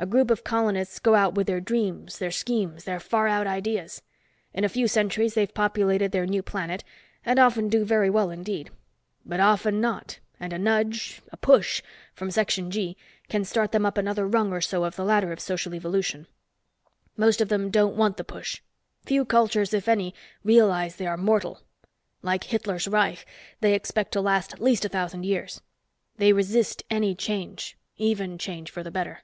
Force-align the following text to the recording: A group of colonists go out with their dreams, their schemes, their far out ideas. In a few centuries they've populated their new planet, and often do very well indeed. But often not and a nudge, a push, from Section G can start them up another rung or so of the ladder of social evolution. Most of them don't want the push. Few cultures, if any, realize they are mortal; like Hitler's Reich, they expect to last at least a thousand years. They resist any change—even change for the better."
A 0.00 0.06
group 0.06 0.30
of 0.30 0.44
colonists 0.44 1.00
go 1.00 1.16
out 1.16 1.34
with 1.34 1.48
their 1.48 1.58
dreams, 1.60 2.20
their 2.20 2.30
schemes, 2.30 2.84
their 2.84 3.00
far 3.00 3.26
out 3.26 3.48
ideas. 3.48 4.00
In 4.54 4.62
a 4.62 4.68
few 4.68 4.86
centuries 4.86 5.34
they've 5.34 5.52
populated 5.52 6.12
their 6.12 6.24
new 6.24 6.40
planet, 6.40 6.84
and 7.26 7.36
often 7.40 7.68
do 7.68 7.84
very 7.84 8.08
well 8.08 8.30
indeed. 8.30 8.70
But 9.26 9.40
often 9.40 9.80
not 9.80 10.20
and 10.38 10.52
a 10.52 10.56
nudge, 10.58 11.20
a 11.32 11.36
push, 11.36 11.82
from 12.14 12.30
Section 12.30 12.70
G 12.70 12.96
can 13.28 13.44
start 13.44 13.72
them 13.72 13.84
up 13.84 13.98
another 13.98 14.28
rung 14.28 14.52
or 14.52 14.60
so 14.60 14.84
of 14.84 14.94
the 14.94 15.04
ladder 15.04 15.32
of 15.32 15.40
social 15.40 15.74
evolution. 15.74 16.28
Most 17.16 17.40
of 17.40 17.48
them 17.48 17.68
don't 17.68 17.96
want 17.96 18.18
the 18.18 18.22
push. 18.22 18.62
Few 19.04 19.24
cultures, 19.24 19.74
if 19.74 19.88
any, 19.88 20.14
realize 20.44 20.94
they 20.94 21.08
are 21.08 21.16
mortal; 21.16 21.60
like 22.22 22.44
Hitler's 22.44 22.86
Reich, 22.86 23.26
they 23.60 23.74
expect 23.74 24.12
to 24.12 24.20
last 24.20 24.52
at 24.54 24.62
least 24.62 24.84
a 24.84 24.88
thousand 24.88 25.24
years. 25.26 25.60
They 26.18 26.32
resist 26.32 26.84
any 26.88 27.16
change—even 27.16 28.38
change 28.38 28.70
for 28.70 28.84
the 28.84 28.92
better." 28.92 29.22